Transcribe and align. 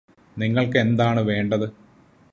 നിങ്ങൾക്കെന്താണ് 0.37 1.21
വേണ്ടത് 1.21 1.67